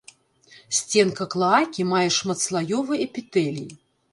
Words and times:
Сценка 0.77 1.27
клаакі 1.35 1.87
мае 1.91 2.07
шматслаёвы 2.17 2.93
эпітэлій. 3.07 3.71